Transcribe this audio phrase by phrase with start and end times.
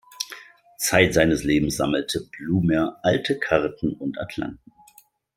[0.79, 4.71] Zeit seines Lebens sammelte Blumer alte Karten und Atlanten.